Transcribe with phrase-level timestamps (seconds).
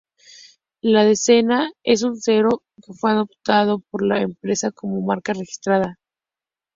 [0.81, 5.99] La decena, es un cero que fue adoptado por la empresa como marca registrada.